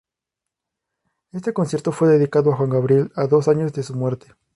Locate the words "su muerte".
3.83-4.33